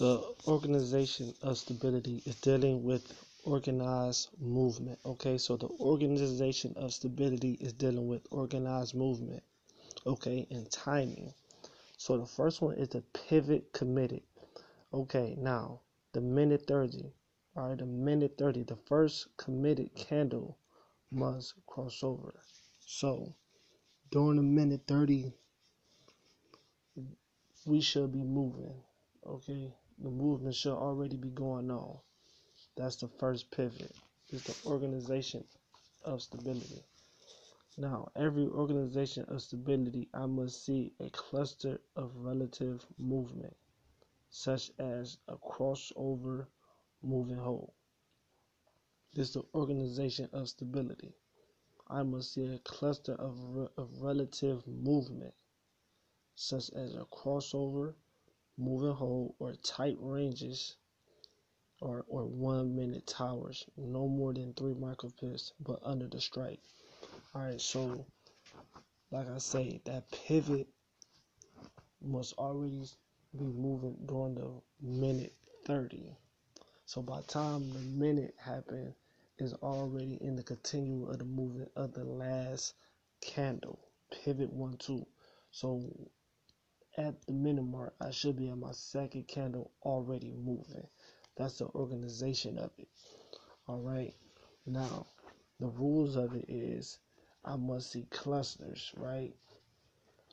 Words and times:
The 0.00 0.34
Organization 0.48 1.34
of 1.42 1.58
Stability 1.58 2.22
is 2.24 2.36
dealing 2.36 2.82
with 2.82 3.22
organized 3.44 4.30
movement. 4.40 4.98
Okay, 5.04 5.36
so 5.36 5.58
the 5.58 5.68
Organization 5.78 6.72
of 6.76 6.94
Stability 6.94 7.58
is 7.60 7.74
dealing 7.74 8.08
with 8.08 8.26
organized 8.30 8.94
movement. 8.94 9.42
Okay, 10.06 10.46
and 10.50 10.70
timing. 10.70 11.34
So 11.98 12.16
the 12.16 12.24
first 12.24 12.62
one 12.62 12.76
is 12.76 12.88
the 12.88 13.02
pivot 13.12 13.74
committed. 13.74 14.22
Okay, 14.94 15.36
now 15.38 15.80
the 16.14 16.22
minute 16.22 16.66
30. 16.66 17.12
All 17.54 17.68
right, 17.68 17.76
the 17.76 17.84
minute 17.84 18.38
30. 18.38 18.62
The 18.62 18.76
first 18.76 19.26
committed 19.36 19.94
candle 19.94 20.56
must 21.12 21.52
cross 21.66 22.02
over. 22.02 22.40
So 22.86 23.34
during 24.10 24.36
the 24.36 24.42
minute 24.42 24.80
30, 24.88 25.30
we 27.66 27.82
should 27.82 28.12
be 28.12 28.22
moving. 28.22 28.72
Okay, 29.26 29.74
the 30.00 30.10
movement 30.10 30.54
should 30.54 30.74
already 30.74 31.16
be 31.16 31.30
going 31.30 31.70
on. 31.70 31.98
That's 32.76 32.96
the 32.96 33.08
first 33.08 33.50
pivot. 33.50 33.92
Is 34.30 34.44
the 34.44 34.70
organization 34.70 35.44
of 36.04 36.22
stability. 36.22 36.84
Now, 37.76 38.10
every 38.14 38.46
organization 38.46 39.24
of 39.28 39.42
stability, 39.42 40.08
I 40.14 40.26
must 40.26 40.64
see 40.64 40.92
a 41.00 41.10
cluster 41.10 41.80
of 41.96 42.16
relative 42.16 42.86
movement, 42.98 43.56
such 44.30 44.70
as 44.78 45.18
a 45.28 45.36
crossover 45.36 46.46
moving 47.02 47.38
whole. 47.38 47.74
This 49.14 49.28
is 49.28 49.34
the 49.34 49.42
organization 49.54 50.28
of 50.32 50.48
stability. 50.48 51.14
I 51.88 52.04
must 52.04 52.32
see 52.32 52.46
a 52.46 52.58
cluster 52.60 53.14
of, 53.14 53.36
re- 53.54 53.68
of 53.76 54.00
relative 54.00 54.66
movement, 54.66 55.34
such 56.36 56.70
as 56.70 56.94
a 56.94 57.04
crossover 57.06 57.94
moving 58.58 58.92
whole 58.92 59.34
or 59.38 59.54
tight 59.62 59.96
ranges 60.00 60.76
or, 61.80 62.04
or 62.08 62.24
one 62.26 62.76
minute 62.76 63.06
towers, 63.06 63.64
no 63.76 64.06
more 64.06 64.34
than 64.34 64.52
three 64.54 64.74
micropips, 64.74 65.52
but 65.60 65.78
under 65.82 66.06
the 66.06 66.20
strike. 66.20 66.60
All 67.34 67.42
right, 67.42 67.60
so 67.60 68.04
like 69.10 69.28
I 69.28 69.38
say, 69.38 69.80
that 69.84 70.10
pivot 70.10 70.68
must 72.02 72.34
already 72.34 72.84
be 73.38 73.44
moving 73.44 73.96
during 74.06 74.34
the 74.34 74.50
minute 74.82 75.34
30. 75.66 76.16
So 76.86 77.02
by 77.02 77.20
time 77.22 77.72
the 77.72 77.78
minute 77.78 78.34
happened, 78.38 78.94
is 79.40 79.54
already 79.54 80.18
in 80.20 80.36
the 80.36 80.42
continuum 80.42 81.08
of 81.08 81.18
the 81.18 81.24
movement 81.24 81.70
of 81.74 81.92
the 81.94 82.04
last 82.04 82.74
candle. 83.22 83.78
Pivot 84.10 84.52
one 84.52 84.76
two. 84.76 85.06
So 85.50 85.82
at 86.96 87.26
the 87.26 87.32
minute 87.32 87.62
mark, 87.62 87.94
I 88.00 88.10
should 88.10 88.36
be 88.36 88.48
at 88.48 88.58
my 88.58 88.72
second 88.72 89.28
candle 89.28 89.70
already 89.82 90.32
moving. 90.32 90.86
That's 91.36 91.58
the 91.58 91.66
organization 91.66 92.58
of 92.58 92.70
it. 92.78 92.88
All 93.66 93.80
right. 93.80 94.14
Now, 94.66 95.06
the 95.58 95.68
rules 95.68 96.16
of 96.16 96.34
it 96.34 96.46
is 96.48 96.98
I 97.44 97.56
must 97.56 97.92
see 97.92 98.06
clusters, 98.10 98.92
right? 98.96 99.34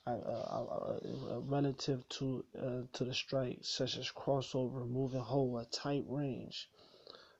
I, 0.05 0.11
uh, 0.11 0.15
uh, 0.15 1.35
uh, 1.35 1.39
relative 1.41 2.07
to 2.09 2.45
uh, 2.57 2.81
to 2.93 3.03
the 3.03 3.13
strike, 3.13 3.59
such 3.61 3.97
as 3.97 4.09
crossover, 4.11 4.87
moving 4.89 5.19
hole, 5.19 5.57
a 5.57 5.65
tight 5.65 6.05
range, 6.07 6.69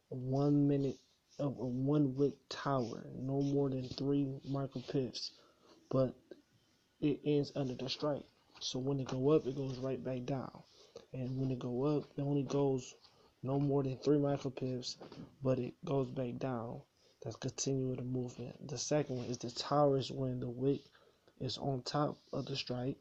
one 0.09 0.67
minute 0.67 0.99
of 1.39 1.57
a 1.59 1.65
one 1.65 2.15
wick 2.15 2.35
tower, 2.49 3.05
no 3.15 3.41
more 3.41 3.69
than 3.69 3.87
three 3.87 4.27
micropips, 4.49 5.31
but 5.89 6.13
it 6.99 7.21
ends 7.23 7.51
under 7.55 7.75
the 7.75 7.89
strike. 7.89 8.25
So 8.59 8.79
when 8.79 8.99
it 8.99 9.07
go 9.07 9.29
up, 9.29 9.45
it 9.45 9.55
goes 9.55 9.77
right 9.77 10.03
back 10.03 10.25
down, 10.25 10.63
and 11.13 11.37
when 11.37 11.51
it 11.51 11.59
go 11.59 11.83
up, 11.83 12.05
it 12.17 12.21
only 12.21 12.43
goes 12.43 12.95
no 13.43 13.59
more 13.59 13.83
than 13.83 13.97
three 13.97 14.17
micropips, 14.17 14.97
but 15.43 15.59
it 15.59 15.73
goes 15.85 16.09
back 16.09 16.37
down. 16.37 16.81
That's 17.23 17.35
continuing 17.35 17.95
the 17.95 18.03
movement. 18.03 18.67
The 18.67 18.77
second 18.77 19.17
one 19.17 19.25
is 19.25 19.37
the 19.37 19.51
tower 19.51 19.97
is 19.97 20.11
when 20.11 20.39
the 20.39 20.49
wick 20.49 20.81
is 21.39 21.57
on 21.57 21.81
top 21.83 22.17
of 22.33 22.45
the 22.45 22.55
strike 22.55 22.97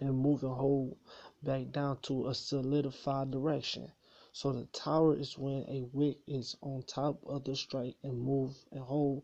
and 0.00 0.18
moving 0.18 0.50
whole 0.50 0.98
back 1.42 1.70
down 1.72 1.98
to 2.02 2.28
a 2.28 2.34
solidified 2.34 3.30
direction. 3.30 3.90
So 4.32 4.52
the 4.52 4.66
tower 4.66 5.16
is 5.16 5.38
when 5.38 5.64
a 5.68 5.88
wick 5.92 6.18
is 6.26 6.56
on 6.60 6.82
top 6.82 7.20
of 7.26 7.44
the 7.44 7.56
strike 7.56 7.96
and 8.02 8.20
move 8.20 8.54
and 8.70 8.82
hold 8.82 9.22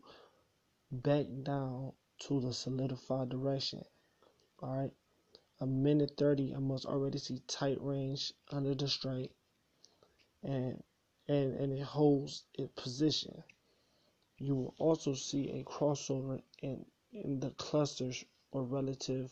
back 0.91 1.27
down 1.43 1.93
to 2.27 2.41
the 2.41 2.53
solidified 2.53 3.29
direction. 3.29 3.83
Alright. 4.61 4.93
A 5.59 5.65
minute 5.65 6.13
30, 6.17 6.55
I 6.55 6.59
must 6.59 6.85
already 6.85 7.19
see 7.19 7.39
tight 7.47 7.79
range 7.79 8.33
under 8.51 8.73
the 8.73 8.87
strike 8.87 9.31
and 10.41 10.83
and, 11.27 11.53
and 11.55 11.71
it 11.73 11.83
holds 11.83 12.43
its 12.53 12.73
position. 12.75 13.43
You 14.37 14.55
will 14.55 14.75
also 14.77 15.13
see 15.13 15.51
a 15.51 15.63
crossover 15.63 16.41
in, 16.61 16.85
in 17.11 17.39
the 17.39 17.51
clusters 17.51 18.25
or 18.51 18.63
relative 18.63 19.31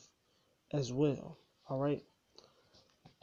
as 0.72 0.94
well. 0.94 1.38
Alright. 1.70 2.06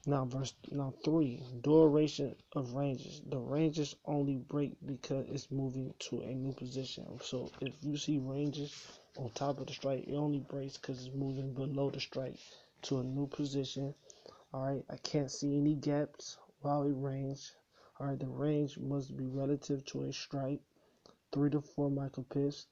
Now 0.07 0.25
verse 0.27 0.55
now 0.71 0.93
three 1.05 1.43
duration 1.61 2.35
of 2.53 2.75
ranges. 2.75 3.23
The 3.27 3.39
ranges 3.39 3.95
only 4.05 4.37
break 4.37 4.77
because 4.85 5.27
it's 5.29 5.51
moving 5.51 5.95
to 6.11 6.21
a 6.23 6.35
new 6.35 6.53
position. 6.53 7.19
So 7.23 7.51
if 7.61 7.75
you 7.83 7.97
see 7.97 8.19
ranges 8.19 8.75
on 9.17 9.31
top 9.31 9.61
of 9.61 9.67
the 9.67 9.73
strike, 9.73 10.07
it 10.07 10.15
only 10.15 10.41
breaks 10.41 10.77
because 10.77 11.07
it's 11.07 11.15
moving 11.15 11.55
below 11.55 11.91
the 11.91 12.01
strike 12.01 12.39
to 12.83 12.99
a 12.99 13.05
new 13.05 13.27
position. 13.27 13.95
Alright, 14.53 14.85
I 14.89 14.97
can't 14.97 15.31
see 15.31 15.57
any 15.59 15.75
gaps 15.75 16.39
while 16.61 16.83
it 16.83 16.95
range. 16.95 17.53
Alright, 18.01 18.21
the 18.21 18.29
range 18.29 18.79
must 18.79 19.17
be 19.17 19.27
relative 19.27 19.85
to 19.87 20.03
a 20.03 20.13
strike, 20.13 20.61
three 21.33 21.51
to 21.51 21.61
four 21.61 21.91
micropips. 21.91 22.67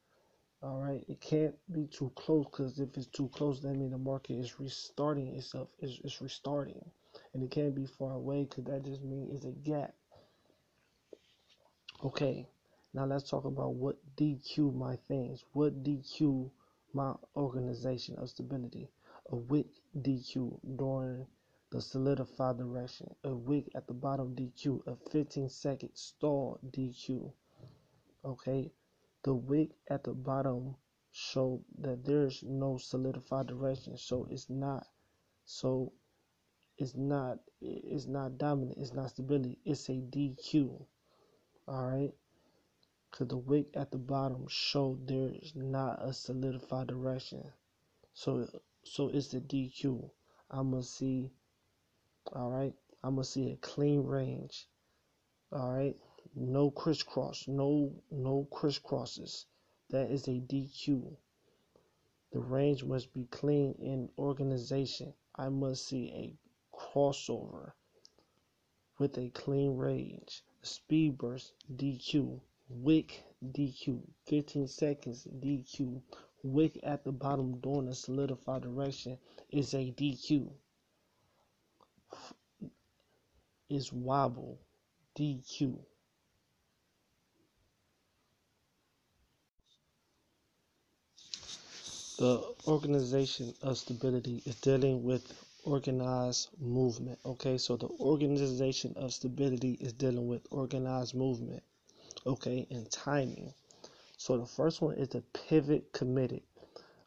Alright, 0.62 1.04
it 1.08 1.20
can't 1.20 1.54
be 1.72 1.86
too 1.86 2.10
close 2.14 2.46
because 2.46 2.78
if 2.78 2.96
it's 2.96 3.06
too 3.06 3.28
close, 3.28 3.60
that 3.60 3.74
means 3.74 3.92
the 3.92 3.98
market 3.98 4.34
is 4.34 4.58
restarting 4.58 5.36
itself. 5.36 5.68
It's, 5.80 6.00
it's 6.04 6.20
restarting 6.20 6.90
and 7.32 7.42
it 7.42 7.50
can't 7.50 7.74
be 7.74 7.86
far 7.86 8.12
away 8.12 8.44
because 8.44 8.64
that 8.64 8.84
just 8.84 9.02
means 9.02 9.34
it's 9.34 9.44
a 9.44 9.50
gap. 9.50 9.94
Okay, 12.04 12.46
now 12.94 13.04
let's 13.04 13.28
talk 13.28 13.44
about 13.44 13.74
what 13.74 13.96
DQ 14.16 14.74
my 14.74 14.96
things. 15.08 15.44
What 15.52 15.82
DQ 15.82 16.50
my 16.92 17.14
organization 17.34 18.16
of 18.16 18.28
stability? 18.30 18.88
A 19.31 19.37
wick 19.37 19.66
DQ 19.97 20.76
during 20.76 21.26
the 21.70 21.81
solidified 21.81 22.59
direction. 22.59 23.14
A 23.25 23.34
wick 23.34 23.69
at 23.75 23.87
the 23.87 23.94
bottom 23.94 24.37
DQ. 24.37 24.87
A 24.87 24.97
15 25.10 25.48
second 25.48 25.91
stall 25.94 26.60
DQ. 26.70 27.32
Okay, 28.25 28.72
the 29.25 29.34
wick 29.34 29.70
at 29.88 30.04
the 30.04 30.15
bottom 30.15 30.76
showed 31.10 31.65
that 31.78 32.04
there's 32.04 32.42
no 32.42 32.78
solidified 32.78 33.47
direction, 33.47 33.97
so 33.97 34.26
it's 34.31 34.50
not 34.50 34.86
so 35.44 35.92
it's 36.76 36.94
not 36.94 37.38
it's 37.60 38.06
not 38.06 38.36
dominant, 38.36 38.78
it's 38.78 38.92
not 38.92 39.10
stability, 39.10 39.59
it's 39.65 39.88
a 39.88 39.92
DQ. 39.92 40.84
Alright? 41.66 42.15
Cause 43.10 43.28
the 43.28 43.36
wick 43.36 43.69
at 43.75 43.91
the 43.91 43.98
bottom 43.98 44.47
showed 44.48 45.09
there's 45.09 45.53
not 45.56 45.98
a 46.03 46.12
solidified 46.12 46.88
direction. 46.88 47.44
So 48.12 48.47
so 48.86 49.08
it's 49.08 49.28
the 49.28 49.41
DQ. 49.41 50.10
I'ma 50.50 50.80
see 50.80 51.32
alright. 52.34 52.74
I'ma 53.02 53.22
see 53.22 53.50
a 53.50 53.56
clean 53.56 54.04
range. 54.04 54.69
Alright. 55.52 55.97
No 56.34 56.70
crisscross. 56.70 57.48
No 57.48 57.92
no 58.10 58.48
crisscrosses. 58.52 59.47
That 59.91 60.10
is 60.10 60.28
a 60.28 60.41
DQ. 60.41 61.16
The 62.32 62.41
range 62.41 62.84
must 62.84 63.12
be 63.12 63.24
clean 63.24 63.74
in 63.80 64.10
organization. 64.19 65.14
I 65.34 65.48
must 65.48 65.86
see 65.86 66.10
a 66.12 66.36
crossover 66.76 67.72
with 68.98 69.18
a 69.18 69.30
clean 69.30 69.77
range. 69.77 70.42
Speed 70.62 71.18
burst 71.18 71.53
DQ. 71.74 72.41
Wick 72.68 73.24
DQ. 73.44 74.03
15 74.27 74.66
seconds 74.66 75.27
DQ. 75.27 76.03
Wick 76.53 76.78
at 76.83 77.04
the 77.04 77.13
bottom 77.13 77.59
during 77.60 77.89
a 77.89 77.95
solidified 77.95 78.63
direction 78.63 79.19
is 79.51 79.75
a 79.75 79.93
DQ. 79.93 80.51
Is 83.69 83.93
wobble 83.93 84.59
DQ. 85.19 85.78
The 92.19 92.54
Organization 92.66 93.53
of 93.60 93.77
Stability 93.77 94.43
is 94.47 94.54
dealing 94.57 95.03
with 95.04 95.34
organized 95.65 96.48
movement. 96.59 97.19
Okay, 97.27 97.59
so 97.59 97.77
the 97.77 97.89
Organization 98.01 98.95
of 98.97 99.13
Stability 99.13 99.72
is 99.81 99.93
dealing 99.93 100.27
with 100.28 100.47
organized 100.51 101.15
movement. 101.15 101.63
Okay, 102.25 102.66
and 102.71 102.91
timing. 102.91 103.53
So 104.16 104.39
the 104.39 104.47
first 104.47 104.80
one 104.80 104.95
is 104.95 105.09
the 105.10 105.22
pivot 105.48 105.92
committed. 105.92 106.42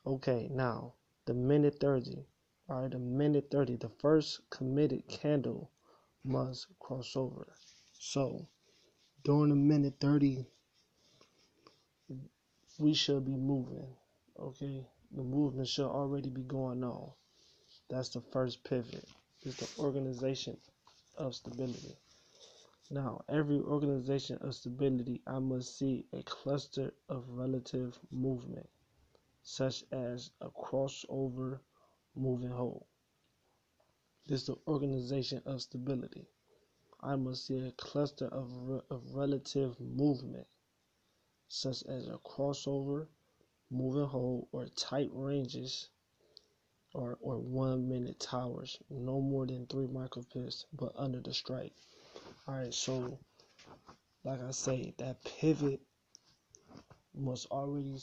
Okay, 0.06 0.48
now 0.52 0.94
the 1.26 1.34
minute 1.34 1.80
30. 1.80 2.26
All 2.70 2.82
right, 2.82 2.92
the 2.92 3.00
minute 3.00 3.50
30. 3.52 3.78
The 3.78 3.90
first 4.00 4.50
committed 4.50 5.08
candle 5.08 5.72
must 6.24 6.68
cross 6.80 7.16
over. 7.16 7.48
So 8.00 8.48
during 9.24 9.50
the 9.50 9.56
minute 9.56 9.96
30, 10.00 10.46
we 12.78 12.94
should 12.94 13.26
be 13.26 13.36
moving. 13.36 13.88
Okay, 14.40 14.86
the 15.12 15.24
movement 15.24 15.68
should 15.68 15.90
already 15.90 16.30
be 16.30 16.44
going 16.44 16.84
on. 16.84 17.12
That's 17.90 18.10
the 18.10 18.22
first 18.22 18.64
pivot. 18.64 19.06
Is 19.44 19.56
the 19.56 19.70
organization 19.82 20.58
of 21.18 21.34
stability. 21.34 21.96
Now, 22.92 23.24
every 23.30 23.60
organization 23.60 24.40
of 24.40 24.56
stability, 24.56 25.22
I 25.28 25.38
must 25.38 25.78
see 25.78 26.08
a 26.12 26.24
cluster 26.24 26.92
of 27.08 27.30
relative 27.30 28.00
movement, 28.10 28.68
such 29.44 29.86
as 29.92 30.32
a 30.42 30.50
crossover 30.50 31.60
moving 32.16 32.50
whole. 32.50 32.88
This 34.26 34.42
is 34.42 34.48
the 34.48 34.58
organization 34.68 35.44
of 35.46 35.62
stability. 35.62 36.26
I 37.00 37.16
must 37.16 37.46
see 37.46 37.60
a 37.60 37.72
cluster 37.74 38.28
of, 38.28 38.52
re- 38.58 38.82
of 38.90 39.14
relative 39.14 39.80
movement, 39.80 40.48
such 41.48 41.84
as 41.84 42.08
a 42.08 42.18
crossover, 42.18 43.08
moving 43.70 44.06
whole, 44.06 44.48
or 44.52 44.66
tight 44.68 45.10
ranges, 45.14 45.90
or, 46.96 47.20
or 47.22 47.38
one 47.38 47.88
minute 47.88 48.20
towers, 48.20 48.80
no 48.90 49.22
more 49.22 49.46
than 49.46 49.68
three 49.68 49.86
micropips, 49.86 50.66
but 50.74 50.92
under 50.96 51.20
the 51.22 51.36
strike. 51.36 51.76
Alright, 52.50 52.74
so 52.74 53.19
like 54.24 54.42
I 54.42 54.50
say, 54.50 54.96
that 54.98 55.24
pivot 55.24 55.81
must 57.13 57.46
already 57.51 57.96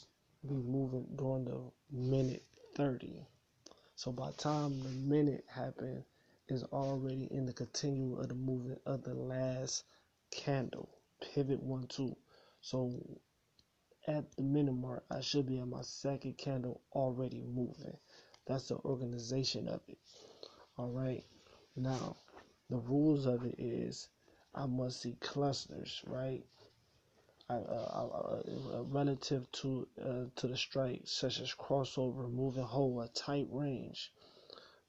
be 0.46 0.54
moving 0.54 1.04
during 1.16 1.46
the 1.46 1.58
minute 1.90 2.44
30. 2.76 3.26
So 3.96 4.12
by 4.12 4.30
time 4.38 4.80
the 4.84 4.90
minute 4.90 5.44
happened, 5.52 6.04
is 6.48 6.62
already 6.62 7.26
in 7.32 7.44
the 7.44 7.52
continuum 7.52 8.20
of 8.20 8.28
the 8.28 8.36
movement 8.36 8.80
of 8.86 9.02
the 9.02 9.14
last 9.14 9.82
candle. 10.30 10.90
Pivot 11.34 11.60
one, 11.60 11.88
two. 11.88 12.16
So 12.60 12.92
at 14.06 14.30
the 14.36 14.44
minute 14.44 14.74
mark, 14.74 15.04
I 15.10 15.22
should 15.22 15.48
be 15.48 15.58
at 15.58 15.66
my 15.66 15.82
second 15.82 16.38
candle 16.38 16.82
already 16.92 17.42
moving. 17.42 17.96
That's 18.46 18.68
the 18.68 18.76
organization 18.76 19.66
of 19.66 19.80
it. 19.88 19.98
All 20.78 20.90
right. 20.90 21.24
Now, 21.74 22.14
the 22.70 22.78
rules 22.78 23.26
of 23.26 23.44
it 23.44 23.56
is 23.58 24.08
I 24.56 24.64
must 24.64 25.02
see 25.02 25.16
clusters, 25.20 26.02
right? 26.06 26.42
I, 27.50 27.54
uh, 27.54 27.58
uh, 27.58 28.42
uh, 28.78 28.82
relative 28.84 29.50
to 29.52 29.86
uh, 30.02 30.24
to 30.34 30.48
the 30.48 30.56
strike, 30.56 31.02
such 31.04 31.40
as 31.40 31.54
crossover, 31.54 32.32
moving 32.32 32.64
whole, 32.64 33.00
a 33.02 33.08
tight 33.08 33.48
range, 33.50 34.10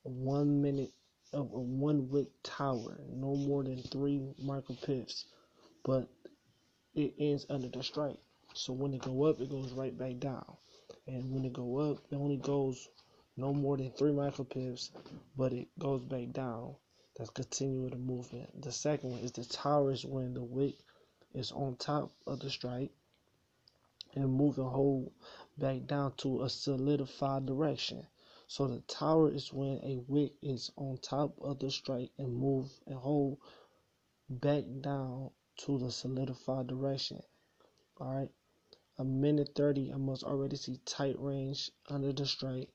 one 0.04 0.62
minute 0.62 0.94
of 1.34 1.52
a 1.54 1.60
one 1.60 2.10
wick 2.10 2.30
tower, 2.44 2.98
no 3.10 3.36
more 3.36 3.64
than 3.64 3.84
three 3.84 4.22
micropips, 4.42 5.26
but 5.84 6.08
it 6.96 7.14
ends 7.20 7.46
under 7.50 7.68
the 7.68 7.84
strike. 7.84 8.18
So 8.54 8.72
when 8.72 8.94
it 8.94 9.02
go 9.02 9.26
up, 9.26 9.42
it 9.42 9.50
goes 9.50 9.74
right 9.74 9.96
back 9.96 10.18
down, 10.20 10.58
and 11.06 11.32
when 11.32 11.44
it 11.44 11.54
go 11.54 11.92
up, 11.92 11.98
it 12.10 12.16
only 12.16 12.38
goes 12.38 12.88
no 13.36 13.54
more 13.54 13.78
than 13.78 13.92
three 13.92 14.12
micropips, 14.12 14.90
but 15.36 15.52
it 15.52 15.68
goes 15.78 16.04
back 16.06 16.32
down. 16.32 16.76
That's 17.18 17.32
continuing 17.32 17.90
the 17.90 17.98
movement. 17.98 18.62
The 18.62 18.72
second 18.72 19.10
one 19.10 19.22
is 19.22 19.32
the 19.32 19.44
tower 19.44 19.92
is 19.92 20.06
when 20.06 20.36
the 20.36 20.44
wick 20.44 20.76
is 21.34 21.52
on 21.52 21.76
top 21.78 22.12
of 22.28 22.42
the 22.42 22.52
strike 22.52 22.92
and 24.14 24.32
moving 24.32 24.66
whole 24.66 25.12
back 25.58 25.88
down 25.88 26.14
to 26.18 26.44
a 26.44 26.50
solidified 26.50 27.48
direction. 27.48 28.06
So 28.48 28.68
the 28.68 28.82
tower 28.82 29.32
is 29.32 29.52
when 29.52 29.84
a 29.84 29.98
wick 30.08 30.34
is 30.44 30.72
on 30.76 31.00
top 31.00 31.36
of 31.42 31.58
the 31.58 31.72
strike 31.72 32.12
and 32.20 32.36
move 32.36 32.70
and 32.86 32.96
hold 32.96 33.40
back 34.30 34.66
down 34.82 35.32
to 35.62 35.80
the 35.80 35.92
solidified 35.92 36.68
direction. 36.68 37.24
Alright. 38.00 38.30
A 39.00 39.04
minute 39.04 39.54
30, 39.56 39.92
I 39.92 39.98
must 39.98 40.24
already 40.24 40.56
see 40.56 40.80
tight 40.86 41.18
range 41.18 41.72
under 41.90 42.14
the 42.14 42.28
strike 42.28 42.70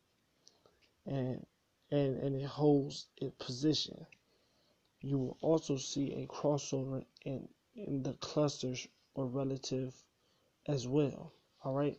and 1.06 1.46
and, 1.92 2.16
and 2.16 2.36
it 2.36 2.46
holds 2.46 3.06
its 3.18 3.36
position. 3.38 4.06
You 5.04 5.18
will 5.18 5.36
also 5.40 5.76
see 5.78 6.12
a 6.12 6.26
crossover 6.28 7.04
in, 7.24 7.48
in 7.74 8.04
the 8.04 8.12
clusters 8.14 8.86
or 9.14 9.26
relative 9.26 9.92
as 10.66 10.86
well. 10.86 11.32
Alright. 11.64 11.98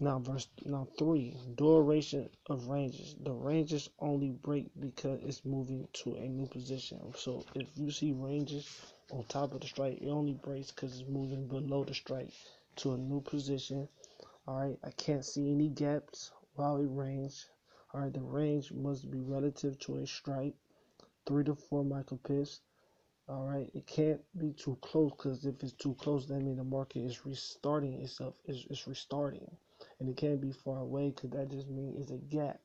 Now 0.00 0.18
verse 0.18 0.48
now 0.64 0.88
three 0.98 1.36
duration 1.54 2.30
of 2.46 2.66
ranges. 2.66 3.14
The 3.20 3.32
ranges 3.32 3.90
only 4.00 4.30
break 4.30 4.70
because 4.78 5.20
it's 5.22 5.44
moving 5.44 5.86
to 6.04 6.16
a 6.16 6.28
new 6.28 6.46
position. 6.46 7.12
So 7.16 7.44
if 7.54 7.68
you 7.76 7.92
see 7.92 8.12
ranges 8.12 8.92
on 9.12 9.24
top 9.24 9.54
of 9.54 9.60
the 9.60 9.68
strike, 9.68 9.98
it 10.00 10.08
only 10.08 10.34
breaks 10.34 10.72
because 10.72 11.00
it's 11.00 11.08
moving 11.08 11.46
below 11.46 11.84
the 11.84 11.94
strike 11.94 12.32
to 12.76 12.94
a 12.94 12.98
new 12.98 13.20
position. 13.20 13.88
Alright, 14.48 14.78
I 14.82 14.90
can't 14.90 15.24
see 15.24 15.50
any 15.52 15.68
gaps 15.68 16.32
while 16.54 16.76
it 16.78 16.88
range. 16.90 17.46
Alright, 17.94 18.14
the 18.14 18.20
range 18.20 18.72
must 18.72 19.08
be 19.10 19.20
relative 19.20 19.78
to 19.80 19.98
a 19.98 20.06
strike, 20.06 20.54
three 21.28 21.44
to 21.44 21.54
four 21.54 21.84
micropips. 21.84 22.60
All 23.28 23.44
right, 23.44 23.70
it 23.74 23.86
can't 23.86 24.22
be 24.38 24.54
too 24.54 24.78
close 24.80 25.12
because 25.12 25.44
if 25.44 25.62
it's 25.62 25.74
too 25.74 25.94
close, 26.00 26.26
that 26.26 26.40
means 26.40 26.56
the 26.56 26.64
market 26.64 27.00
is 27.00 27.26
restarting 27.26 28.00
itself. 28.00 28.34
It's, 28.46 28.64
it's 28.70 28.88
restarting 28.88 29.46
and 30.00 30.08
it 30.08 30.16
can't 30.16 30.40
be 30.40 30.50
far 30.50 30.78
away 30.78 31.10
because 31.10 31.30
that 31.30 31.50
just 31.50 31.68
means 31.68 32.00
it's 32.00 32.10
a 32.10 32.16
gap. 32.16 32.58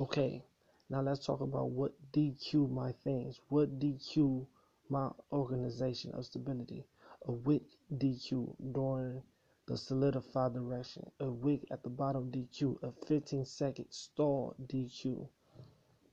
Okay, 0.00 0.44
now 0.90 1.00
let's 1.00 1.24
talk 1.24 1.40
about 1.40 1.70
what 1.70 1.92
DQ 2.12 2.70
my 2.70 2.92
things. 3.04 3.40
What 3.48 3.78
DQ 3.78 4.46
my 4.88 5.10
organization 5.32 6.12
of 6.14 6.26
stability? 6.26 6.84
A 7.26 7.32
wick 7.32 7.62
DQ 7.94 8.54
during 8.72 9.22
the 9.66 9.76
solidified 9.76 10.54
direction. 10.54 11.10
A 11.20 11.30
wick 11.30 11.64
at 11.70 11.82
the 11.82 11.90
bottom 11.90 12.32
DQ. 12.32 12.82
A 12.82 12.92
15 13.06 13.44
second 13.44 13.86
stall 13.90 14.56
DQ. 14.66 15.28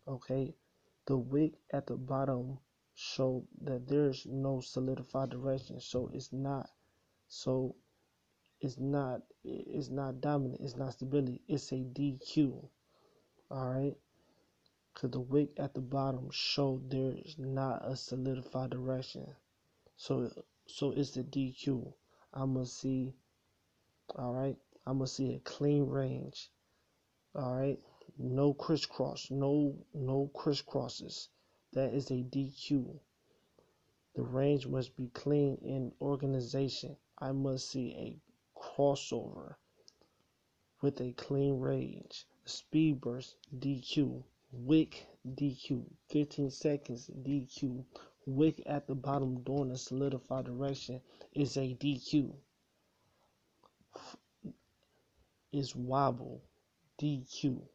Okay, 0.07 0.53
the 1.07 1.17
wick 1.17 1.53
at 1.71 1.87
the 1.87 1.97
bottom 1.97 2.59
show 2.93 3.45
that 3.61 3.87
there's 3.87 4.25
no 4.25 4.61
solidified 4.61 5.31
direction, 5.31 5.79
so 5.79 6.09
it's 6.13 6.31
not 6.31 6.69
so 7.27 7.75
it's 8.61 8.77
not 8.77 9.21
it's 9.43 9.89
not 9.89 10.21
dominant, 10.21 10.61
it's 10.61 10.75
not 10.75 10.93
stability, 10.93 11.41
it's 11.47 11.71
a 11.71 11.75
DQ. 11.75 12.69
Alright? 13.51 13.97
Cause 14.93 15.11
the 15.11 15.19
wick 15.19 15.49
at 15.57 15.73
the 15.73 15.81
bottom 15.81 16.29
showed 16.31 16.89
there's 16.89 17.35
not 17.37 17.81
a 17.83 17.95
solidified 17.95 18.69
direction. 18.69 19.35
So 19.97 20.31
so 20.67 20.91
it's 20.91 21.17
a 21.17 21.23
DQ. 21.23 21.93
I 22.33 22.45
must 22.45 22.79
see 22.79 23.13
alright. 24.17 24.57
I 24.85 24.93
must 24.93 25.15
see 25.15 25.33
a 25.33 25.39
clean 25.39 25.87
range. 25.87 26.51
Alright. 27.35 27.79
No 28.17 28.53
crisscross. 28.53 29.29
No 29.29 29.75
no 29.93 30.31
crisscrosses. 30.33 31.27
That 31.73 31.93
is 31.93 32.09
a 32.11 32.23
DQ. 32.23 32.99
The 34.13 34.23
range 34.23 34.65
must 34.67 34.95
be 34.95 35.07
clean 35.07 35.57
in 35.57 35.91
organization. 35.99 36.95
I 37.17 37.33
must 37.33 37.69
see 37.69 37.93
a 37.93 38.17
crossover 38.57 39.55
with 40.81 41.01
a 41.01 41.11
clean 41.11 41.59
range. 41.59 42.25
Speed 42.45 43.01
burst 43.01 43.35
DQ. 43.53 44.23
Wick 44.53 45.07
DQ. 45.27 45.83
15 46.07 46.51
seconds 46.51 47.09
DQ. 47.09 47.83
Wick 48.25 48.63
at 48.65 48.87
the 48.87 48.95
bottom 48.95 49.41
during 49.43 49.71
a 49.71 49.77
solidified 49.77 50.45
direction 50.45 51.01
is 51.33 51.57
a 51.57 51.75
DQ. 51.75 52.33
Is 55.51 55.75
wobble 55.75 56.41
DQ. 56.97 57.67